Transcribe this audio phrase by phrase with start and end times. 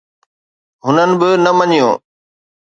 [0.85, 1.89] هنن به نه مڃيو.